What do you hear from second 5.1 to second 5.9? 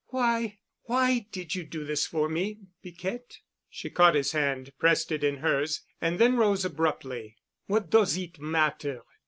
it in hers,